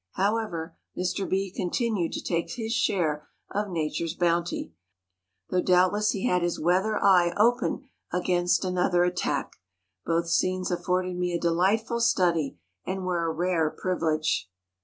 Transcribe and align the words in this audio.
However, 0.13 0.75
Mr. 0.97 1.29
Bee 1.29 1.51
continued 1.55 2.11
to 2.13 2.23
take 2.23 2.53
his 2.53 2.73
share 2.73 3.27
of 3.51 3.69
Nature's 3.69 4.15
bounty, 4.15 4.73
though 5.51 5.61
doubtless 5.61 6.09
he 6.09 6.25
had 6.25 6.41
his 6.41 6.59
weather 6.59 6.97
eye 6.97 7.33
open 7.37 7.87
against 8.11 8.65
another 8.65 9.03
attack. 9.03 9.57
Both 10.03 10.27
scenes 10.27 10.71
afforded 10.71 11.17
me 11.17 11.33
a 11.33 11.39
delightful 11.39 11.99
study 11.99 12.57
and 12.83 13.05
were 13.05 13.23
a 13.27 13.31
rare 13.31 13.69
privilege. 13.69 14.49